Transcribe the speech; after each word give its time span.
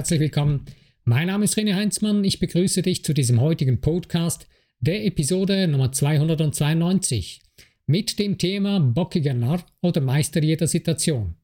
herzlich 0.00 0.20
willkommen. 0.20 0.64
Mein 1.04 1.26
Name 1.26 1.44
ist 1.44 1.58
René 1.58 1.74
Heinzmann. 1.74 2.24
Ich 2.24 2.40
begrüße 2.40 2.80
dich 2.80 3.04
zu 3.04 3.12
diesem 3.12 3.38
heutigen 3.38 3.82
Podcast, 3.82 4.48
der 4.78 5.04
Episode 5.04 5.68
Nummer 5.68 5.92
292 5.92 7.42
mit 7.84 8.18
dem 8.18 8.38
Thema 8.38 8.80
bockiger 8.80 9.34
Narr 9.34 9.62
oder 9.82 10.00
Meister 10.00 10.42
jeder 10.42 10.66
Situation. 10.68 11.34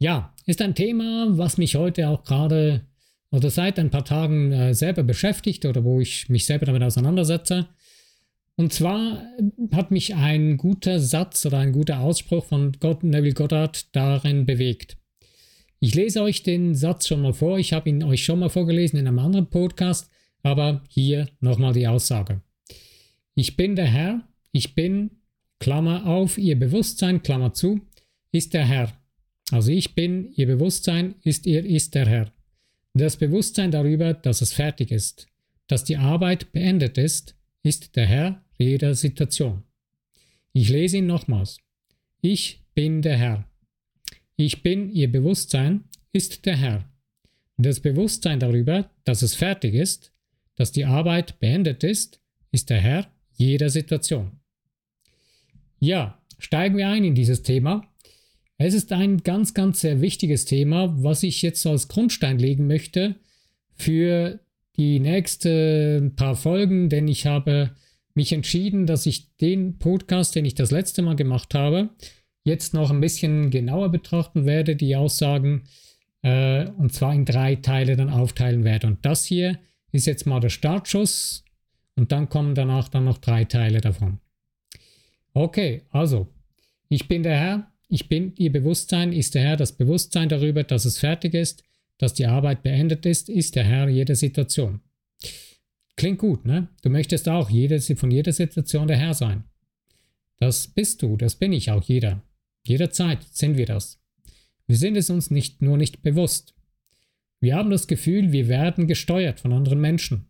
Ja, 0.00 0.34
ist 0.44 0.60
ein 0.60 0.74
Thema, 0.74 1.28
was 1.38 1.56
mich 1.56 1.76
heute 1.76 2.08
auch 2.08 2.24
gerade 2.24 2.84
oder 3.30 3.48
seit 3.48 3.78
ein 3.78 3.90
paar 3.90 4.04
Tagen 4.04 4.50
äh, 4.50 4.74
selber 4.74 5.04
beschäftigt 5.04 5.64
oder 5.64 5.84
wo 5.84 6.00
ich 6.00 6.28
mich 6.28 6.46
selber 6.46 6.66
damit 6.66 6.82
auseinandersetze. 6.82 7.68
Und 8.56 8.72
zwar 8.72 9.22
hat 9.70 9.92
mich 9.92 10.16
ein 10.16 10.56
guter 10.56 10.98
Satz 10.98 11.46
oder 11.46 11.58
ein 11.58 11.70
guter 11.70 12.00
Ausspruch 12.00 12.46
von 12.46 12.72
God, 12.80 13.04
Neville 13.04 13.34
Goddard 13.34 13.94
darin 13.94 14.46
bewegt. 14.46 14.98
Ich 15.80 15.94
lese 15.94 16.22
euch 16.22 16.42
den 16.42 16.74
Satz 16.74 17.06
schon 17.06 17.22
mal 17.22 17.32
vor. 17.32 17.58
Ich 17.58 17.72
habe 17.72 17.88
ihn 17.88 18.02
euch 18.02 18.24
schon 18.24 18.40
mal 18.40 18.48
vorgelesen 18.48 18.98
in 18.98 19.06
einem 19.06 19.18
anderen 19.18 19.48
Podcast, 19.48 20.10
aber 20.42 20.82
hier 20.88 21.28
nochmal 21.40 21.72
die 21.72 21.86
Aussage. 21.86 22.40
Ich 23.34 23.56
bin 23.56 23.76
der 23.76 23.86
Herr, 23.86 24.26
ich 24.50 24.74
bin, 24.74 25.10
Klammer 25.60 26.06
auf, 26.06 26.38
ihr 26.38 26.58
Bewusstsein, 26.58 27.22
Klammer 27.22 27.52
zu, 27.52 27.80
ist 28.32 28.54
der 28.54 28.64
Herr. 28.64 28.92
Also 29.50 29.70
ich 29.70 29.94
bin, 29.94 30.32
ihr 30.34 30.46
Bewusstsein 30.46 31.14
ist 31.22 31.46
ihr, 31.46 31.64
ist 31.64 31.94
der 31.94 32.06
Herr. 32.06 32.32
Das 32.94 33.16
Bewusstsein 33.16 33.70
darüber, 33.70 34.14
dass 34.14 34.40
es 34.40 34.52
fertig 34.52 34.90
ist, 34.90 35.28
dass 35.68 35.84
die 35.84 35.96
Arbeit 35.96 36.52
beendet 36.52 36.98
ist, 36.98 37.36
ist 37.62 37.96
der 37.96 38.06
Herr 38.06 38.44
jeder 38.58 38.94
Situation. 38.94 39.62
Ich 40.52 40.68
lese 40.68 40.98
ihn 40.98 41.06
nochmals. 41.06 41.58
Ich 42.20 42.64
bin 42.74 43.02
der 43.02 43.16
Herr. 43.16 43.47
Ich 44.40 44.62
bin 44.62 44.92
ihr 44.92 45.10
Bewusstsein 45.10 45.82
ist 46.12 46.46
der 46.46 46.56
Herr. 46.56 46.88
Das 47.56 47.80
Bewusstsein 47.80 48.38
darüber, 48.38 48.88
dass 49.02 49.22
es 49.22 49.34
fertig 49.34 49.74
ist, 49.74 50.12
dass 50.54 50.70
die 50.70 50.84
Arbeit 50.84 51.40
beendet 51.40 51.82
ist, 51.82 52.20
ist 52.52 52.70
der 52.70 52.78
Herr 52.78 53.10
jeder 53.32 53.68
Situation. 53.68 54.38
Ja, 55.80 56.22
steigen 56.38 56.76
wir 56.76 56.88
ein 56.88 57.02
in 57.02 57.16
dieses 57.16 57.42
Thema. 57.42 57.92
Es 58.58 58.74
ist 58.74 58.92
ein 58.92 59.24
ganz, 59.24 59.54
ganz 59.54 59.80
sehr 59.80 60.00
wichtiges 60.00 60.44
Thema, 60.44 60.94
was 61.02 61.24
ich 61.24 61.42
jetzt 61.42 61.66
als 61.66 61.88
Grundstein 61.88 62.38
legen 62.38 62.68
möchte 62.68 63.16
für 63.74 64.38
die 64.76 65.00
nächsten 65.00 66.14
paar 66.14 66.36
Folgen, 66.36 66.88
denn 66.88 67.08
ich 67.08 67.26
habe 67.26 67.74
mich 68.14 68.32
entschieden, 68.32 68.86
dass 68.86 69.04
ich 69.04 69.34
den 69.38 69.80
Podcast, 69.80 70.36
den 70.36 70.44
ich 70.44 70.54
das 70.54 70.70
letzte 70.70 71.02
Mal 71.02 71.16
gemacht 71.16 71.54
habe, 71.54 71.90
jetzt 72.48 72.74
noch 72.74 72.90
ein 72.90 73.00
bisschen 73.00 73.50
genauer 73.50 73.90
betrachten 73.90 74.44
werde, 74.44 74.74
die 74.74 74.96
Aussagen, 74.96 75.64
äh, 76.22 76.68
und 76.70 76.92
zwar 76.92 77.14
in 77.14 77.24
drei 77.24 77.54
Teile 77.56 77.96
dann 77.96 78.10
aufteilen 78.10 78.64
werde. 78.64 78.88
Und 78.88 79.04
das 79.04 79.24
hier 79.24 79.58
ist 79.92 80.06
jetzt 80.06 80.26
mal 80.26 80.40
der 80.40 80.48
Startschuss 80.48 81.44
und 81.94 82.10
dann 82.12 82.28
kommen 82.28 82.54
danach 82.54 82.88
dann 82.88 83.04
noch 83.04 83.18
drei 83.18 83.44
Teile 83.44 83.80
davon. 83.80 84.18
Okay, 85.32 85.82
also, 85.90 86.28
ich 86.88 87.06
bin 87.06 87.22
der 87.22 87.36
Herr, 87.36 87.72
ich 87.88 88.08
bin, 88.08 88.32
ihr 88.36 88.52
Bewusstsein 88.52 89.12
ist 89.12 89.34
der 89.34 89.42
Herr, 89.42 89.56
das 89.56 89.72
Bewusstsein 89.72 90.28
darüber, 90.28 90.64
dass 90.64 90.84
es 90.84 90.98
fertig 90.98 91.34
ist, 91.34 91.64
dass 91.98 92.14
die 92.14 92.26
Arbeit 92.26 92.62
beendet 92.62 93.06
ist, 93.06 93.28
ist 93.28 93.56
der 93.56 93.64
Herr 93.64 93.88
jeder 93.88 94.14
Situation. 94.14 94.80
Klingt 95.96 96.18
gut, 96.18 96.44
ne? 96.44 96.68
Du 96.82 96.90
möchtest 96.90 97.28
auch 97.28 97.50
jede, 97.50 97.80
von 97.80 98.10
jeder 98.10 98.32
Situation 98.32 98.86
der 98.86 98.96
Herr 98.96 99.14
sein. 99.14 99.44
Das 100.38 100.68
bist 100.68 101.02
du, 101.02 101.16
das 101.16 101.34
bin 101.34 101.52
ich 101.52 101.70
auch 101.70 101.82
jeder. 101.82 102.22
Jederzeit 102.64 103.22
sind 103.30 103.56
wir 103.56 103.66
das. 103.66 104.00
Wir 104.66 104.76
sind 104.76 104.96
es 104.96 105.10
uns 105.10 105.30
nicht 105.30 105.62
nur 105.62 105.76
nicht 105.76 106.02
bewusst. 106.02 106.54
Wir 107.40 107.54
haben 107.56 107.70
das 107.70 107.86
Gefühl, 107.86 108.32
wir 108.32 108.48
werden 108.48 108.86
gesteuert 108.86 109.40
von 109.40 109.52
anderen 109.52 109.80
Menschen. 109.80 110.28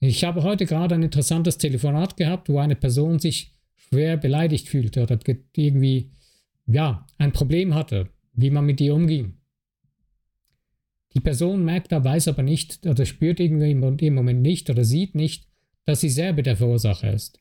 Ich 0.00 0.24
habe 0.24 0.42
heute 0.42 0.64
gerade 0.64 0.94
ein 0.94 1.02
interessantes 1.02 1.58
Telefonat 1.58 2.16
gehabt, 2.16 2.48
wo 2.48 2.58
eine 2.58 2.76
Person 2.76 3.18
sich 3.18 3.54
schwer 3.74 4.16
beleidigt 4.16 4.68
fühlte 4.68 5.02
oder 5.02 5.18
irgendwie 5.54 6.12
ja, 6.66 7.06
ein 7.18 7.32
Problem 7.32 7.74
hatte, 7.74 8.08
wie 8.32 8.50
man 8.50 8.64
mit 8.64 8.80
ihr 8.80 8.94
umging. 8.94 9.34
Die 11.14 11.20
Person 11.20 11.64
merkt 11.64 11.92
da, 11.92 12.02
weiß 12.02 12.28
aber 12.28 12.42
nicht 12.42 12.86
oder 12.86 13.04
spürt 13.04 13.40
irgendwie 13.40 13.72
im 13.72 14.14
Moment 14.14 14.42
nicht 14.42 14.70
oder 14.70 14.84
sieht 14.84 15.14
nicht, 15.14 15.48
dass 15.84 16.00
sie 16.00 16.08
selber 16.08 16.42
der 16.42 16.56
Verursacher 16.56 17.12
ist. 17.12 17.40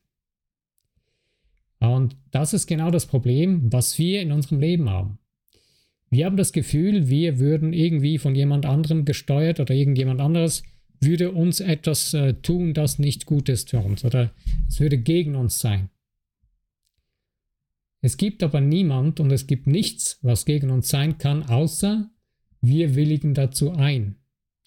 Und 1.79 2.17
das 2.31 2.53
ist 2.53 2.67
genau 2.67 2.91
das 2.91 3.05
Problem, 3.05 3.71
was 3.71 3.97
wir 3.97 4.21
in 4.21 4.31
unserem 4.31 4.59
Leben 4.59 4.89
haben. 4.89 5.19
Wir 6.09 6.25
haben 6.25 6.37
das 6.37 6.51
Gefühl, 6.51 7.07
wir 7.07 7.39
würden 7.39 7.71
irgendwie 7.71 8.17
von 8.17 8.35
jemand 8.35 8.65
anderem 8.65 9.05
gesteuert 9.05 9.59
oder 9.59 9.73
irgendjemand 9.73 10.19
anderes 10.19 10.63
würde 11.01 11.31
uns 11.31 11.59
etwas 11.59 12.13
äh, 12.13 12.33
tun, 12.33 12.73
das 12.73 12.99
nicht 12.99 13.25
gut 13.25 13.47
ist 13.47 13.69
für 13.69 13.79
uns 13.79 14.03
oder 14.03 14.33
es 14.67 14.79
würde 14.79 14.97
gegen 14.97 15.35
uns 15.35 15.59
sein. 15.59 15.89
Es 18.01 18.17
gibt 18.17 18.43
aber 18.43 18.61
niemand 18.61 19.19
und 19.19 19.31
es 19.31 19.47
gibt 19.47 19.67
nichts, 19.67 20.19
was 20.21 20.45
gegen 20.45 20.69
uns 20.69 20.89
sein 20.89 21.17
kann, 21.17 21.43
außer 21.43 22.09
wir 22.61 22.95
willigen 22.95 23.33
dazu 23.33 23.71
ein 23.71 24.15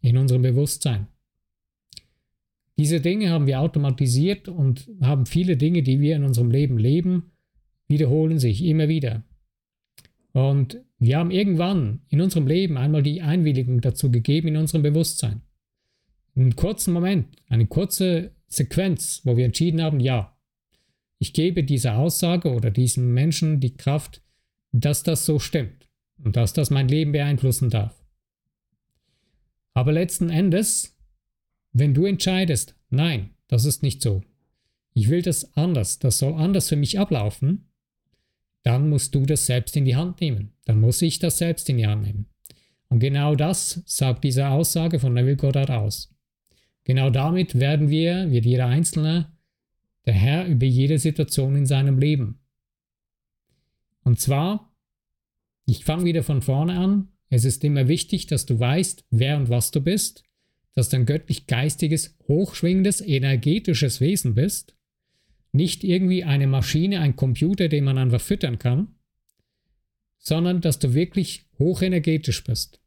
in 0.01 0.17
unserem 0.17 0.43
Bewusstsein. 0.43 1.07
Diese 2.79 3.01
Dinge 3.01 3.31
haben 3.31 3.47
wir 3.47 3.61
automatisiert 3.61 4.49
und 4.49 4.89
haben 5.01 5.27
viele 5.27 5.57
Dinge, 5.57 5.83
die 5.83 6.01
wir 6.01 6.17
in 6.17 6.25
unserem 6.25 6.51
Leben 6.51 6.79
leben, 6.79 7.33
wiederholen 7.89 8.39
sich 8.39 8.65
immer 8.65 8.89
wieder. 8.89 9.25
Und 10.33 10.81
wir 10.99 11.19
haben 11.19 11.31
irgendwann 11.31 12.01
in 12.09 12.21
unserem 12.21 12.47
Leben 12.47 12.79
einmal 12.79 13.03
die 13.03 13.21
Einwilligung 13.21 13.81
dazu 13.81 14.11
gegeben 14.11 14.49
in 14.49 14.57
unserem 14.57 14.83
Bewusstsein. 14.83 15.43
Einen 16.35 16.57
kurzen 16.57 16.95
Moment, 16.95 17.37
eine 17.49 17.67
kurze 17.67 18.33
Sequenz, 18.49 19.21
wo 19.25 19.37
wir 19.37 19.45
entschieden 19.45 19.83
haben, 19.83 20.01
ja, 20.01 20.37
ich 21.19 21.35
gebe 21.35 21.63
dieser 21.65 21.99
Aussage 21.99 22.53
oder 22.53 22.71
diesem 22.71 23.13
Menschen 23.13 23.61
die 23.61 23.77
Kraft, 23.77 24.23
dass 24.73 25.03
das 25.03 25.27
so 25.27 25.39
stimmt 25.39 25.89
und 26.25 26.37
dass 26.37 26.53
das 26.53 26.71
mein 26.71 26.89
Leben 26.89 27.13
beeinflussen 27.13 27.69
darf. 27.69 28.03
Aber 29.75 29.93
letzten 29.93 30.31
Endes 30.31 30.97
wenn 31.73 31.95
du 31.95 32.05
entscheidest, 32.07 32.75
nein, 32.91 33.31
das 33.49 33.65
ist 33.65 33.83
nicht 33.83 34.03
so, 34.03 34.23
ich 34.95 35.09
will 35.09 35.23
das 35.23 35.57
anders, 35.57 35.99
das 35.99 36.19
soll 36.19 36.35
anders 36.35 36.69
für 36.69 36.77
mich 36.77 36.99
ablaufen, 36.99 37.69
dann 38.63 38.89
musst 38.89 39.15
du 39.15 39.25
das 39.25 39.47
selbst 39.47 39.77
in 39.77 39.85
die 39.85 39.97
Hand 39.97 40.21
nehmen. 40.21 40.53
Dann 40.65 40.81
muss 40.81 41.03
ich 41.03 41.19
das 41.19 41.39
selbst 41.39 41.69
in 41.69 41.79
die 41.79 41.87
Hand 41.87 42.03
nehmen. 42.03 42.27
Und 42.89 43.01
genau 43.01 43.35
das 43.35 43.83
sagt 43.87 44.23
diese 44.23 44.49
Aussage 44.49 45.01
von 45.01 45.15
Neville 45.15 45.37
Goddard 45.37 45.71
aus. 45.71 46.15
Genau 46.85 47.11
damit 47.11 47.59
werden 47.59 47.89
wir, 47.89 48.31
wird 48.31 48.45
jeder 48.45 48.67
Einzelne, 48.67 49.33
der 50.05 50.15
Herr 50.15 50.47
über 50.47 50.67
jede 50.67 50.99
Situation 50.99 51.57
in 51.57 51.67
seinem 51.67 51.99
Leben. 51.99 52.41
Und 54.05 54.21
zwar, 54.21 54.75
ich 55.65 55.85
fange 55.85 56.05
wieder 56.05 56.23
von 56.23 56.43
vorne 56.43 56.79
an, 56.79 57.09
es 57.31 57.45
ist 57.45 57.65
immer 57.65 57.89
wichtig, 57.89 58.27
dass 58.27 58.47
du 58.47 58.59
weißt, 58.59 59.07
wer 59.11 59.39
und 59.39 59.49
was 59.49 59.71
du 59.71 59.81
bist 59.81 60.25
dass 60.75 60.89
du 60.89 60.97
ein 60.97 61.07
göttlich-geistiges, 61.07 62.17
hochschwingendes, 62.29 63.01
energetisches 63.01 64.01
Wesen 64.01 64.35
bist, 64.35 64.75
nicht 65.53 65.85
irgendwie 65.85 66.25
eine 66.25 66.47
Maschine, 66.47 67.01
ein 67.01 67.17
Computer, 67.17 67.69
den 67.69 67.85
man 67.85 67.99
einfach 67.99 68.21
füttern 68.21 68.59
kann, 68.59 68.95
sondern 70.19 70.61
dass 70.61 70.79
du 70.79 70.95
wirklich 70.95 71.47
hochenergetisch 71.59 72.45
bist. 72.45 72.81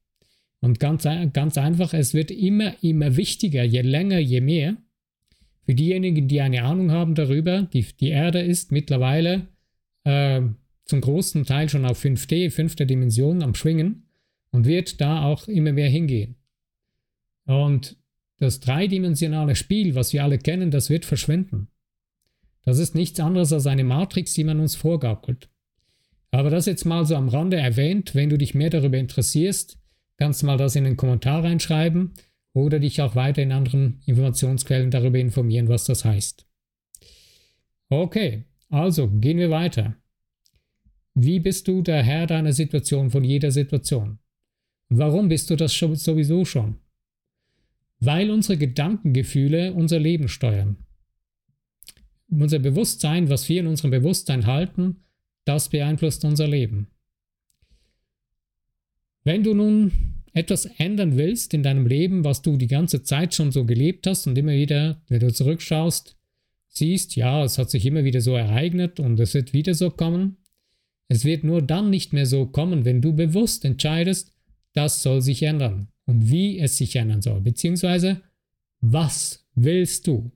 Und 0.62 0.80
ganz, 0.80 1.04
ganz 1.34 1.58
einfach, 1.58 1.94
es 1.94 2.14
wird 2.16 2.32
immer, 2.32 2.74
immer 2.82 3.18
wichtiger, 3.18 3.64
je 3.64 3.82
länger, 3.82 4.18
je 4.18 4.42
mehr. 4.42 4.78
Für 5.66 5.76
diejenigen, 5.76 6.28
die 6.28 6.42
eine 6.42 6.64
Ahnung 6.64 6.92
haben 6.92 7.14
darüber, 7.14 7.64
die, 7.64 7.86
die 8.00 8.10
Erde 8.10 8.42
ist 8.42 8.72
mittlerweile 8.72 9.48
äh, 10.06 10.42
zum 10.86 11.02
großen 11.02 11.46
Teil 11.46 11.70
schon 11.70 11.86
auf 11.86 12.04
5D, 12.04 12.50
fünfter 12.50 12.86
Dimension 12.86 13.44
am 13.44 13.54
Schwingen 13.54 14.08
und 14.52 14.66
wird 14.66 15.02
da 15.02 15.24
auch 15.24 15.48
immer 15.48 15.74
mehr 15.74 15.90
hingehen. 15.90 16.36
Und 17.46 17.98
das 18.38 18.60
dreidimensionale 18.60 19.56
Spiel, 19.56 19.96
was 19.96 20.14
wir 20.14 20.24
alle 20.24 20.38
kennen, 20.38 20.72
das 20.72 20.90
wird 20.90 21.06
verschwinden. 21.06 21.70
Das 22.64 22.80
ist 22.80 22.96
nichts 22.96 23.20
anderes 23.20 23.54
als 23.54 23.68
eine 23.68 23.84
Matrix, 23.84 24.34
die 24.34 24.44
man 24.44 24.60
uns 24.60 24.76
vorgaukelt. 24.76 25.50
Aber 26.32 26.50
das 26.50 26.66
jetzt 26.66 26.86
mal 26.86 27.06
so 27.06 27.16
am 27.16 27.30
Rande 27.30 27.58
erwähnt, 27.58 28.16
wenn 28.16 28.30
du 28.30 28.38
dich 28.38 28.56
mehr 28.56 28.70
darüber 28.70 28.98
interessierst, 28.98 29.80
kannst 30.18 30.42
du 30.42 30.48
mal 30.48 30.58
das 30.58 30.76
in 30.76 30.84
den 30.84 30.98
Kommentar 30.98 31.44
reinschreiben 31.44 32.14
oder 32.54 32.80
dich 32.80 33.02
auch 33.02 33.16
weiter 33.16 33.42
in 33.42 33.52
anderen 33.52 34.02
Informationsquellen 34.06 34.92
darüber 34.92 35.20
informieren, 35.20 35.70
was 35.70 35.86
das 35.86 36.04
heißt. 36.04 36.46
Okay, 37.90 38.46
also 38.70 39.10
gehen 39.10 39.38
wir 39.38 39.52
weiter. 39.52 39.96
Wie 41.14 41.40
bist 41.40 41.68
du 41.68 41.82
der 41.82 42.04
Herr 42.04 42.28
deiner 42.28 42.52
Situation 42.52 43.10
von 43.10 43.24
jeder 43.24 43.52
Situation? 43.52 44.20
Warum 44.90 45.30
bist 45.30 45.50
du 45.50 45.56
das 45.56 45.74
sowieso 45.74 46.44
schon? 46.44 46.80
Weil 48.06 48.32
unsere 48.32 48.58
Gedankengefühle 48.58 49.74
unser 49.74 50.00
Leben 50.00 50.28
steuern. 50.28 50.78
Unser 52.30 52.60
Bewusstsein, 52.60 53.30
was 53.30 53.48
wir 53.50 53.60
in 53.60 53.68
unserem 53.68 53.92
Bewusstsein 53.92 54.46
halten, 54.46 55.04
das 55.46 55.70
beeinflusst 55.70 56.26
unser 56.26 56.48
Leben. 56.48 56.88
Wenn 59.24 59.44
du 59.44 59.54
nun 59.54 59.92
etwas 60.34 60.66
ändern 60.66 61.18
willst 61.18 61.54
in 61.54 61.64
deinem 61.64 61.88
Leben, 61.88 62.24
was 62.24 62.42
du 62.42 62.58
die 62.58 62.68
ganze 62.68 63.04
Zeit 63.04 63.34
schon 63.34 63.52
so 63.52 63.66
gelebt 63.66 64.06
hast 64.06 64.28
und 64.28 64.38
immer 64.38 64.54
wieder, 64.54 65.02
wenn 65.08 65.20
du 65.20 65.32
zurückschaust, 65.32 66.18
siehst, 66.68 67.16
ja, 67.16 67.44
es 67.44 67.58
hat 67.58 67.70
sich 67.70 67.86
immer 67.86 68.04
wieder 68.04 68.22
so 68.22 68.36
ereignet 68.36 69.00
und 69.00 69.20
es 69.20 69.34
wird 69.34 69.54
wieder 69.54 69.74
so 69.74 69.90
kommen. 69.92 70.38
Es 71.08 71.24
wird 71.24 71.44
nur 71.44 71.62
dann 71.62 71.90
nicht 71.90 72.12
mehr 72.12 72.26
so 72.26 72.48
kommen, 72.48 72.84
wenn 72.84 73.02
du 73.02 73.14
bewusst 73.14 73.64
entscheidest, 73.64 74.34
das 74.74 75.02
soll 75.02 75.22
sich 75.22 75.44
ändern 75.44 75.88
und 76.06 76.30
wie 76.30 76.60
es 76.60 76.78
sich 76.78 76.96
ändern 76.96 77.22
soll, 77.22 77.42
beziehungsweise 77.42 78.22
was 78.82 79.46
willst 79.56 80.08
du? 80.08 80.32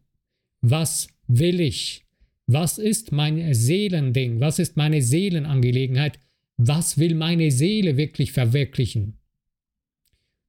Was 0.61 1.07
will 1.27 1.59
ich? 1.59 2.05
Was 2.47 2.77
ist 2.77 3.11
mein 3.11 3.53
Seelending? 3.53 4.39
Was 4.39 4.59
ist 4.59 4.75
meine 4.75 5.01
Seelenangelegenheit? 5.01 6.19
Was 6.57 6.97
will 6.97 7.15
meine 7.15 7.51
Seele 7.51 7.95
wirklich 7.95 8.31
verwirklichen? 8.31 9.19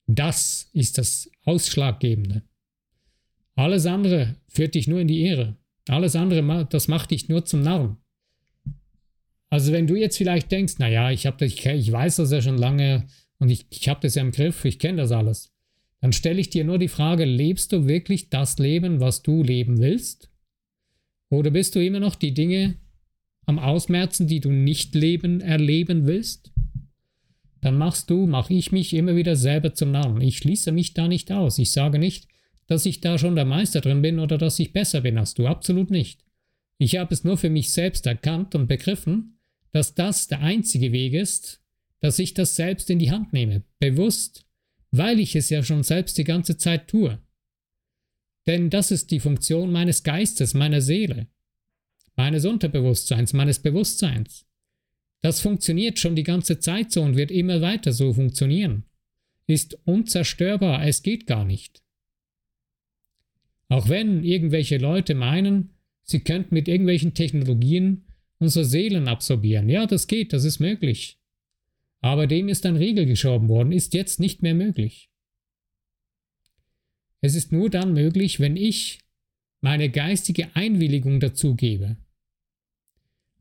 Das 0.06 0.70
ist 0.72 0.98
das 0.98 1.30
Ausschlaggebende. 1.44 2.42
Alles 3.54 3.86
andere 3.86 4.36
führt 4.48 4.74
dich 4.74 4.88
nur 4.88 5.00
in 5.00 5.08
die 5.08 5.26
Irre. 5.26 5.56
Alles 5.88 6.16
andere, 6.16 6.66
das 6.68 6.88
macht 6.88 7.10
dich 7.10 7.28
nur 7.28 7.44
zum 7.44 7.60
Narren. 7.60 7.96
Also 9.50 9.72
wenn 9.72 9.86
du 9.86 9.96
jetzt 9.96 10.16
vielleicht 10.16 10.50
denkst, 10.50 10.78
naja, 10.78 11.10
ich, 11.10 11.26
ich, 11.26 11.66
ich 11.66 11.92
weiß 11.92 12.16
das 12.16 12.32
ja 12.32 12.40
schon 12.40 12.56
lange 12.58 13.06
und 13.40 13.50
ich, 13.50 13.66
ich 13.70 13.88
habe 13.88 14.00
das 14.02 14.14
ja 14.14 14.22
im 14.22 14.30
Griff, 14.30 14.64
ich 14.64 14.78
kenne 14.78 15.02
das 15.02 15.10
alles, 15.10 15.52
dann 16.00 16.12
stelle 16.12 16.40
ich 16.40 16.50
dir 16.50 16.64
nur 16.64 16.78
die 16.78 16.88
Frage, 16.88 17.24
lebst 17.24 17.72
du 17.72 17.88
wirklich 17.88 18.30
das 18.30 18.58
Leben, 18.58 19.00
was 19.00 19.22
du 19.22 19.42
leben 19.42 19.80
willst? 19.80 20.30
Oder 21.28 21.50
bist 21.50 21.74
du 21.74 21.84
immer 21.84 22.00
noch 22.00 22.14
die 22.14 22.32
Dinge 22.32 22.76
am 23.46 23.58
Ausmerzen, 23.58 24.28
die 24.28 24.40
du 24.40 24.50
nicht 24.50 24.94
leben, 24.94 25.40
erleben 25.40 26.06
willst? 26.06 26.52
dann 27.60 27.76
machst 27.76 28.10
du, 28.10 28.26
mache 28.26 28.54
ich 28.54 28.72
mich 28.72 28.94
immer 28.94 29.16
wieder 29.16 29.36
selber 29.36 29.74
zum 29.74 29.90
Narren. 29.90 30.20
Ich 30.20 30.38
schließe 30.38 30.72
mich 30.72 30.94
da 30.94 31.08
nicht 31.08 31.30
aus. 31.30 31.58
Ich 31.58 31.72
sage 31.72 31.98
nicht, 31.98 32.26
dass 32.66 32.86
ich 32.86 33.00
da 33.00 33.18
schon 33.18 33.34
der 33.34 33.44
Meister 33.44 33.80
drin 33.80 34.02
bin 34.02 34.18
oder 34.18 34.38
dass 34.38 34.58
ich 34.58 34.72
besser 34.72 35.02
bin 35.02 35.18
als 35.18 35.34
du. 35.34 35.46
Absolut 35.46 35.90
nicht. 35.90 36.24
Ich 36.78 36.96
habe 36.96 37.12
es 37.12 37.24
nur 37.24 37.36
für 37.36 37.50
mich 37.50 37.72
selbst 37.72 38.06
erkannt 38.06 38.54
und 38.54 38.66
begriffen, 38.66 39.38
dass 39.72 39.94
das 39.94 40.28
der 40.28 40.40
einzige 40.40 40.92
Weg 40.92 41.12
ist, 41.12 41.59
dass 42.00 42.18
ich 42.18 42.34
das 42.34 42.56
selbst 42.56 42.90
in 42.90 42.98
die 42.98 43.10
Hand 43.10 43.32
nehme. 43.32 43.62
Bewusst, 43.78 44.46
weil 44.90 45.20
ich 45.20 45.36
es 45.36 45.50
ja 45.50 45.62
schon 45.62 45.82
selbst 45.82 46.18
die 46.18 46.24
ganze 46.24 46.56
Zeit 46.56 46.88
tue. 46.88 47.18
Denn 48.46 48.70
das 48.70 48.90
ist 48.90 49.10
die 49.10 49.20
Funktion 49.20 49.70
meines 49.70 50.02
Geistes, 50.02 50.54
meiner 50.54 50.80
Seele, 50.80 51.28
meines 52.16 52.44
Unterbewusstseins, 52.44 53.32
meines 53.32 53.58
Bewusstseins. 53.58 54.46
Das 55.22 55.40
funktioniert 55.40 55.98
schon 55.98 56.16
die 56.16 56.22
ganze 56.22 56.58
Zeit 56.58 56.90
so 56.90 57.02
und 57.02 57.16
wird 57.16 57.30
immer 57.30 57.60
weiter 57.60 57.92
so 57.92 58.12
funktionieren. 58.14 58.84
Ist 59.46 59.78
unzerstörbar, 59.84 60.86
es 60.86 61.02
geht 61.02 61.26
gar 61.26 61.44
nicht. 61.44 61.82
Auch 63.68 63.88
wenn 63.88 64.24
irgendwelche 64.24 64.78
Leute 64.78 65.14
meinen, 65.14 65.74
sie 66.02 66.20
könnten 66.20 66.54
mit 66.54 66.66
irgendwelchen 66.66 67.14
Technologien 67.14 68.06
unsere 68.38 68.64
Seelen 68.64 69.06
absorbieren. 69.06 69.68
Ja, 69.68 69.86
das 69.86 70.06
geht, 70.06 70.32
das 70.32 70.44
ist 70.44 70.58
möglich. 70.58 71.19
Aber 72.00 72.26
dem 72.26 72.48
ist 72.48 72.64
ein 72.66 72.76
Riegel 72.76 73.06
geschoben 73.06 73.48
worden, 73.48 73.72
ist 73.72 73.94
jetzt 73.94 74.20
nicht 74.20 74.42
mehr 74.42 74.54
möglich. 74.54 75.10
Es 77.20 77.34
ist 77.34 77.52
nur 77.52 77.68
dann 77.68 77.92
möglich, 77.92 78.40
wenn 78.40 78.56
ich 78.56 79.00
meine 79.60 79.90
geistige 79.90 80.56
Einwilligung 80.56 81.20
dazu 81.20 81.54
gebe. 81.54 81.98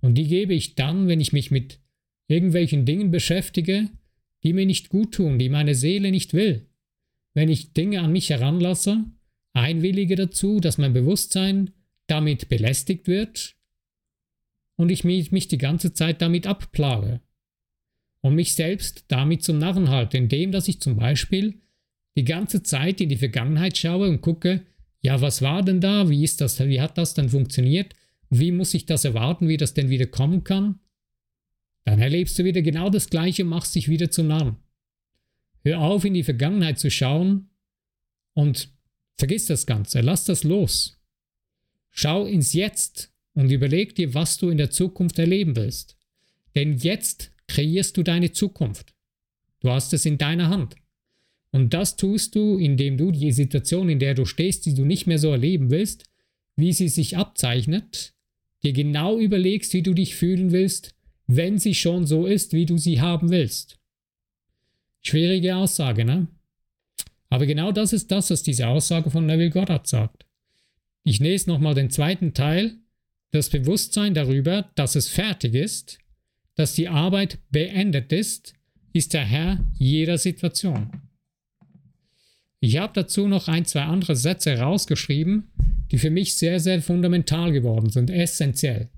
Und 0.02 0.16
die 0.16 0.28
gebe 0.28 0.54
ich 0.54 0.76
dann, 0.76 1.08
wenn 1.08 1.22
ich 1.22 1.32
mich 1.32 1.52
mit 1.52 1.80
irgendwelchen 2.28 2.86
Dingen 2.86 3.12
beschäftige, 3.12 3.90
die 4.44 4.54
mir 4.54 4.66
nicht 4.66 4.90
gut 4.90 5.14
tun, 5.14 5.40
die 5.40 5.50
meine 5.50 5.76
Seele 5.76 6.12
nicht 6.12 6.34
will. 6.34 6.68
Wenn 7.34 7.50
ich 7.50 7.74
Dinge 7.74 8.02
an 8.02 8.12
mich 8.12 8.30
heranlasse, 8.30 9.06
einwillige 9.54 10.16
dazu, 10.16 10.60
dass 10.60 10.78
mein 10.78 10.94
Bewusstsein 10.94 11.72
damit 12.08 12.50
belästigt 12.50 13.08
wird 13.08 13.56
und 14.76 14.90
ich 14.90 15.04
mich, 15.04 15.32
mich 15.32 15.48
die 15.48 15.58
ganze 15.58 15.94
Zeit 15.94 16.22
damit 16.22 16.48
abplage 16.48 17.22
und 18.22 18.36
mich 18.36 18.56
selbst 18.56 19.06
damit 19.08 19.44
zum 19.44 19.60
Narren 19.60 19.90
halte, 19.90 20.18
indem 20.18 20.52
dass 20.52 20.68
ich 20.68 20.82
zum 20.82 20.96
Beispiel 20.98 21.62
die 22.18 22.26
ganze 22.26 22.64
Zeit 22.64 23.00
in 23.02 23.10
die 23.10 23.18
Vergangenheit 23.18 23.78
schaue 23.78 24.10
und 24.10 24.22
gucke, 24.22 24.66
ja, 25.02 25.22
was 25.22 25.42
war 25.42 25.64
denn 25.64 25.80
da, 25.80 26.10
wie 26.10 26.24
ist 26.24 26.42
das, 26.42 26.60
wie 26.60 26.82
hat 26.82 26.98
das 26.98 27.14
denn 27.14 27.30
funktioniert 27.30 27.96
wie 28.30 28.52
muss 28.52 28.74
ich 28.74 28.86
das 28.86 29.06
erwarten, 29.06 29.48
wie 29.48 29.58
das 29.58 29.74
denn 29.74 29.90
wieder 29.90 30.06
kommen 30.06 30.44
kann? 30.44 30.80
Dann 31.84 32.00
erlebst 32.00 32.38
du 32.38 32.44
wieder 32.44 32.62
genau 32.62 32.90
das 32.90 33.10
Gleiche 33.10 33.44
und 33.44 33.50
machst 33.50 33.74
dich 33.76 33.90
wieder 33.90 34.12
zum 34.12 34.28
Narren. 34.28 34.58
Hör 35.64 35.82
auf, 35.82 36.06
in 36.06 36.14
die 36.14 36.24
Vergangenheit 36.24 36.80
zu 36.80 36.92
schauen 36.92 37.50
und 38.34 38.70
vergiss 39.18 39.48
das 39.48 39.66
Ganze, 39.66 40.02
lass 40.02 40.26
das 40.26 40.44
los. 40.44 41.02
Schau 41.90 42.26
ins 42.26 42.54
Jetzt 42.54 43.12
und 43.34 43.50
überleg 43.50 43.96
dir, 43.96 44.14
was 44.14 44.38
du 44.38 44.50
in 44.50 44.58
der 44.58 44.70
Zukunft 44.70 45.18
erleben 45.18 45.56
willst. 45.56 45.98
Denn 46.56 46.78
jetzt 46.78 47.32
kreierst 47.50 47.98
du 47.98 48.04
deine 48.04 48.32
Zukunft. 48.32 48.94
Du 49.60 49.70
hast 49.70 49.92
es 49.94 50.06
in 50.06 50.18
deiner 50.18 50.50
Hand. 50.50 50.76
Und 51.52 51.74
das 51.74 51.98
tust 51.98 52.36
du, 52.36 52.58
indem 52.58 52.98
du 52.98 53.12
die 53.12 53.32
Situation, 53.32 53.90
in 53.90 54.00
der 54.00 54.14
du 54.14 54.26
stehst, 54.26 54.66
die 54.66 54.76
du 54.76 54.86
nicht 54.86 55.08
mehr 55.08 55.20
so 55.20 55.32
erleben 55.32 55.72
willst, 55.72 56.06
wie 56.56 56.72
sie 56.72 56.88
sich 56.88 57.18
abzeichnet, 57.18 58.14
dir 58.64 58.74
genau 58.74 59.18
überlegst, 59.18 59.74
wie 59.74 59.82
du 59.82 59.94
dich 59.94 60.16
fühlen 60.16 60.52
willst, 60.52 60.96
wenn 61.28 61.58
sie 61.58 61.76
schon 61.76 62.06
so 62.06 62.26
ist, 62.26 62.54
wie 62.54 62.66
du 62.66 62.78
sie 62.78 63.02
haben 63.02 63.30
willst. 63.30 63.80
Schwierige 65.02 65.56
Aussage, 65.56 66.06
ne? 66.06 66.28
Aber 67.30 67.46
genau 67.46 67.72
das 67.72 67.94
ist 67.94 68.12
das, 68.12 68.30
was 68.30 68.44
diese 68.44 68.68
Aussage 68.68 69.10
von 69.10 69.26
Neville 69.26 69.52
Goddard 69.52 69.88
sagt. 69.88 70.26
Ich 71.04 71.20
lese 71.20 71.50
nochmal 71.50 71.76
den 71.76 71.90
zweiten 71.90 72.34
Teil. 72.34 72.78
Das 73.32 73.50
Bewusstsein 73.50 74.14
darüber, 74.14 74.70
dass 74.76 74.96
es 74.96 75.08
fertig 75.08 75.54
ist, 75.54 76.00
dass 76.60 76.74
die 76.74 76.90
Arbeit 76.90 77.38
beendet 77.52 78.12
ist, 78.12 78.54
ist 78.92 79.14
der 79.14 79.24
Herr 79.24 79.66
jeder 79.78 80.18
Situation. 80.18 80.92
Ich 82.60 82.76
habe 82.76 82.92
dazu 82.94 83.30
noch 83.30 83.48
ein, 83.48 83.64
zwei 83.64 83.84
andere 83.84 84.18
Sätze 84.18 84.60
rausgeschrieben, 84.60 85.52
die 85.90 85.98
für 85.98 86.10
mich 86.10 86.36
sehr, 86.36 86.60
sehr 86.60 86.82
fundamental 86.82 87.54
geworden 87.54 87.90
sind, 87.90 88.10
essentiell. 88.10 88.90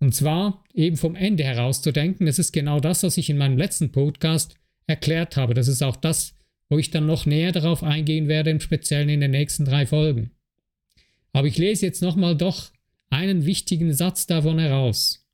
Und 0.00 0.14
zwar 0.14 0.64
eben 0.72 0.96
vom 0.96 1.16
Ende 1.16 1.44
heraus 1.44 1.82
zu 1.82 1.92
denken, 1.92 2.24
das 2.24 2.38
ist 2.38 2.52
genau 2.52 2.80
das, 2.80 3.02
was 3.02 3.18
ich 3.18 3.28
in 3.28 3.36
meinem 3.36 3.58
letzten 3.58 3.92
Podcast 3.92 4.54
erklärt 4.86 5.36
habe. 5.36 5.52
Das 5.52 5.68
ist 5.68 5.82
auch 5.82 5.96
das, 5.96 6.34
wo 6.70 6.78
ich 6.78 6.90
dann 6.90 7.04
noch 7.04 7.26
näher 7.26 7.52
darauf 7.52 7.82
eingehen 7.82 8.26
werde, 8.26 8.48
im 8.48 8.60
Speziellen 8.60 9.10
in 9.10 9.20
den 9.20 9.32
nächsten 9.32 9.66
drei 9.66 9.84
Folgen. 9.84 10.30
Aber 11.34 11.46
ich 11.46 11.58
lese 11.58 11.84
jetzt 11.84 12.00
nochmal 12.00 12.38
doch 12.38 12.70
einen 13.10 13.44
wichtigen 13.44 13.92
Satz 13.92 14.26
davon 14.26 14.58
heraus. 14.58 15.27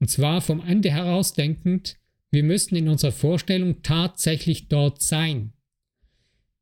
Und 0.00 0.08
zwar 0.08 0.40
vom 0.40 0.64
Ende 0.64 0.90
heraus 0.90 1.32
denkend, 1.32 1.96
wir 2.30 2.42
müssen 2.42 2.76
in 2.76 2.88
unserer 2.88 3.12
Vorstellung 3.12 3.82
tatsächlich 3.82 4.68
dort 4.68 5.02
sein. 5.02 5.52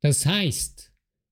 Das 0.01 0.25
heißt, 0.25 0.91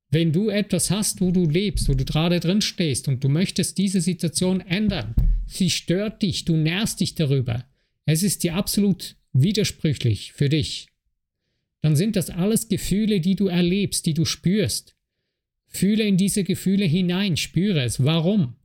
wenn 0.09 0.31
du 0.31 0.49
etwas 0.49 0.91
hast, 0.91 1.21
wo 1.21 1.31
du 1.31 1.49
lebst, 1.49 1.89
wo 1.89 1.93
du 1.93 2.05
gerade 2.05 2.39
drin 2.39 2.61
stehst 2.61 3.07
und 3.07 3.23
du 3.23 3.29
möchtest 3.29 3.77
diese 3.77 4.01
Situation 4.01 4.61
ändern, 4.61 5.15
sie 5.45 5.69
stört 5.69 6.21
dich, 6.21 6.45
du 6.45 6.57
nährst 6.57 6.99
dich 6.99 7.15
darüber, 7.15 7.65
es 8.05 8.23
ist 8.23 8.43
dir 8.43 8.55
absolut 8.55 9.15
widersprüchlich 9.33 10.33
für 10.33 10.49
dich, 10.49 10.87
dann 11.81 11.95
sind 11.95 12.15
das 12.15 12.29
alles 12.29 12.67
Gefühle, 12.67 13.19
die 13.19 13.35
du 13.35 13.47
erlebst, 13.47 14.05
die 14.05 14.13
du 14.13 14.25
spürst. 14.25 14.95
Fühle 15.67 16.03
in 16.03 16.17
diese 16.17 16.43
Gefühle 16.43 16.85
hinein, 16.85 17.37
spüre 17.37 17.83
es. 17.83 18.03
Warum? 18.03 18.55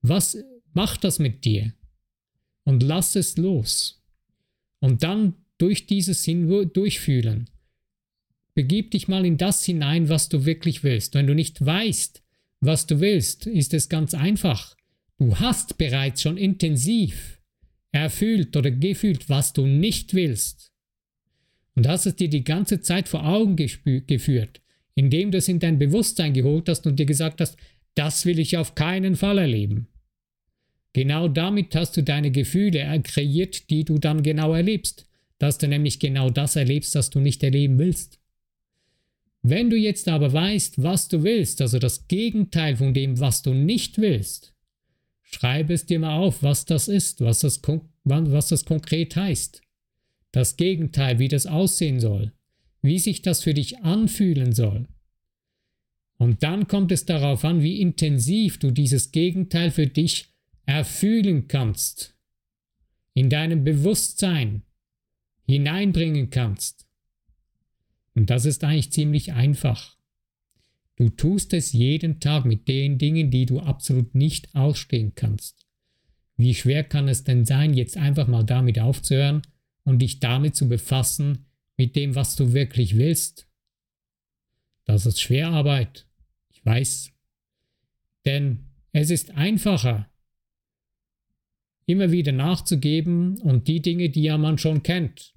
Was 0.00 0.38
macht 0.72 1.04
das 1.04 1.18
mit 1.18 1.44
dir? 1.44 1.72
Und 2.64 2.82
lass 2.82 3.14
es 3.16 3.36
los. 3.36 4.02
Und 4.80 5.02
dann 5.02 5.34
durch 5.58 5.86
dieses 5.86 6.24
Hindurchfühlen 6.24 7.48
Begib 8.54 8.92
dich 8.92 9.08
mal 9.08 9.26
in 9.26 9.36
das 9.36 9.64
hinein, 9.64 10.08
was 10.08 10.28
du 10.28 10.46
wirklich 10.46 10.84
willst. 10.84 11.14
Wenn 11.14 11.26
du 11.26 11.34
nicht 11.34 11.64
weißt, 11.64 12.22
was 12.60 12.86
du 12.86 13.00
willst, 13.00 13.46
ist 13.46 13.74
es 13.74 13.88
ganz 13.88 14.14
einfach. 14.14 14.76
Du 15.18 15.36
hast 15.38 15.76
bereits 15.76 16.22
schon 16.22 16.36
intensiv 16.36 17.40
erfüllt 17.90 18.56
oder 18.56 18.70
gefühlt, 18.70 19.28
was 19.28 19.52
du 19.52 19.66
nicht 19.66 20.14
willst. 20.14 20.72
Und 21.74 21.88
hast 21.88 22.06
es 22.06 22.14
dir 22.14 22.28
die 22.28 22.44
ganze 22.44 22.80
Zeit 22.80 23.08
vor 23.08 23.26
Augen 23.26 23.56
geführt, 23.56 24.62
indem 24.94 25.32
du 25.32 25.38
es 25.38 25.48
in 25.48 25.58
dein 25.58 25.78
Bewusstsein 25.78 26.32
geholt 26.32 26.68
hast 26.68 26.86
und 26.86 26.96
dir 26.96 27.06
gesagt 27.06 27.40
hast, 27.40 27.56
das 27.96 28.24
will 28.24 28.38
ich 28.38 28.56
auf 28.56 28.76
keinen 28.76 29.16
Fall 29.16 29.38
erleben. 29.38 29.88
Genau 30.94 31.26
damit 31.26 31.74
hast 31.74 31.96
du 31.96 32.02
deine 32.02 32.30
Gefühle 32.30 33.02
kreiert, 33.02 33.68
die 33.68 33.84
du 33.84 33.98
dann 33.98 34.22
genau 34.22 34.54
erlebst, 34.54 35.06
dass 35.38 35.58
du 35.58 35.68
nämlich 35.68 35.98
genau 35.98 36.30
das 36.30 36.56
erlebst, 36.56 36.94
was 36.94 37.10
du 37.10 37.18
nicht 37.18 37.42
erleben 37.42 37.78
willst. 37.78 38.20
Wenn 39.42 39.68
du 39.68 39.76
jetzt 39.76 40.08
aber 40.08 40.32
weißt, 40.32 40.82
was 40.82 41.08
du 41.08 41.22
willst, 41.24 41.60
also 41.60 41.78
das 41.78 42.06
Gegenteil 42.06 42.76
von 42.76 42.94
dem, 42.94 43.18
was 43.20 43.42
du 43.42 43.52
nicht 43.52 43.98
willst, 43.98 44.54
schreibe 45.22 45.74
es 45.74 45.84
dir 45.84 45.98
mal 45.98 46.16
auf, 46.16 46.42
was 46.42 46.64
das 46.64 46.86
ist, 46.86 47.20
was 47.20 47.40
das, 47.40 47.60
was 48.04 48.48
das 48.48 48.64
konkret 48.64 49.16
heißt. 49.16 49.60
Das 50.30 50.56
Gegenteil, 50.56 51.18
wie 51.18 51.28
das 51.28 51.46
aussehen 51.46 51.98
soll, 51.98 52.32
wie 52.82 53.00
sich 53.00 53.20
das 53.20 53.42
für 53.42 53.52
dich 53.52 53.80
anfühlen 53.80 54.52
soll. 54.52 54.86
Und 56.18 56.44
dann 56.44 56.68
kommt 56.68 56.92
es 56.92 57.04
darauf 57.04 57.44
an, 57.44 57.62
wie 57.62 57.80
intensiv 57.80 58.58
du 58.58 58.70
dieses 58.70 59.10
Gegenteil 59.10 59.72
für 59.72 59.88
dich 59.88 60.33
erfühlen 60.66 61.48
kannst, 61.48 62.16
in 63.14 63.30
deinem 63.30 63.64
Bewusstsein 63.64 64.62
hineinbringen 65.46 66.30
kannst. 66.30 66.86
Und 68.14 68.30
das 68.30 68.44
ist 68.44 68.64
eigentlich 68.64 68.92
ziemlich 68.92 69.32
einfach. 69.32 69.96
Du 70.96 71.08
tust 71.08 71.52
es 71.52 71.72
jeden 71.72 72.20
Tag 72.20 72.44
mit 72.44 72.68
den 72.68 72.98
Dingen, 72.98 73.30
die 73.30 73.46
du 73.46 73.60
absolut 73.60 74.14
nicht 74.14 74.54
ausstehen 74.54 75.14
kannst. 75.14 75.66
Wie 76.36 76.54
schwer 76.54 76.84
kann 76.84 77.08
es 77.08 77.24
denn 77.24 77.44
sein, 77.44 77.74
jetzt 77.74 77.96
einfach 77.96 78.26
mal 78.26 78.44
damit 78.44 78.78
aufzuhören 78.78 79.42
und 79.84 80.00
dich 80.00 80.20
damit 80.20 80.56
zu 80.56 80.68
befassen, 80.68 81.46
mit 81.76 81.96
dem, 81.96 82.14
was 82.14 82.36
du 82.36 82.52
wirklich 82.52 82.96
willst? 82.96 83.48
Das 84.84 85.06
ist 85.06 85.20
Schwerarbeit, 85.20 86.06
ich 86.50 86.64
weiß. 86.64 87.10
Denn 88.24 88.70
es 88.92 89.10
ist 89.10 89.32
einfacher, 89.32 90.08
immer 91.86 92.10
wieder 92.10 92.32
nachzugeben 92.32 93.38
und 93.40 93.68
die 93.68 93.82
Dinge, 93.82 94.08
die 94.08 94.22
ja 94.22 94.38
man 94.38 94.58
schon 94.58 94.82
kennt, 94.82 95.34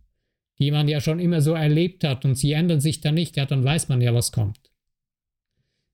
die 0.59 0.71
man 0.71 0.87
ja 0.87 1.01
schon 1.01 1.19
immer 1.19 1.41
so 1.41 1.53
erlebt 1.53 2.03
hat 2.03 2.25
und 2.25 2.35
sie 2.35 2.53
ändern 2.53 2.79
sich 2.79 3.01
dann 3.01 3.15
nicht, 3.15 3.37
ja, 3.37 3.45
dann 3.45 3.63
weiß 3.63 3.89
man 3.89 4.01
ja, 4.01 4.13
was 4.13 4.31
kommt. 4.31 4.59